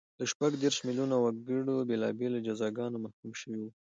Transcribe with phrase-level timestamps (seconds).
[0.19, 3.71] له شپږ دېرش میلیونه وګړي بېلابېلو جزاګانو محکوم شوي وو